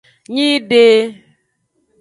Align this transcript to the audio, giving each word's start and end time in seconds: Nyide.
Nyide. 0.33 0.83